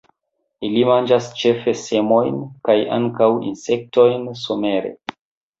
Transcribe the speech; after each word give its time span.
Ili 0.67 0.79
manĝas 0.91 1.27
ĉefe 1.41 1.73
semojn, 1.81 2.39
kaj 2.71 2.77
ankaŭ 2.97 3.29
insektojn 3.51 4.29
somere. 4.47 4.97